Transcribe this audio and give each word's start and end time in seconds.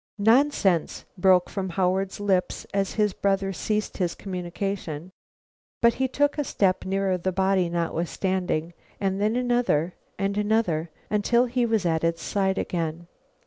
"Nonsense!" 0.17 1.05
broke 1.15 1.47
from 1.47 1.69
Howard's 1.69 2.19
lips 2.19 2.65
as 2.73 2.93
his 2.93 3.13
brother 3.13 3.53
ceased 3.53 3.97
his 3.97 4.15
communication; 4.15 5.11
but 5.79 5.93
he 5.93 6.07
took 6.07 6.39
a 6.39 6.43
step 6.43 6.85
nearer 6.85 7.19
the 7.19 7.31
body, 7.31 7.69
notwithstanding, 7.69 8.73
and 8.99 9.21
then 9.21 9.35
another 9.35 9.93
and 10.17 10.39
another 10.39 10.89
till 11.21 11.45
he 11.45 11.67
was 11.67 11.85
at 11.85 12.03
its 12.03 12.23
side 12.23 12.57
again. 12.57 13.05